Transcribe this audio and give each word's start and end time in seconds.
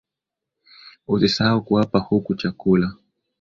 Usisahau 1.11 1.61
kuwapa 1.65 1.99
kuku 2.07 2.31
chakula 2.39 2.87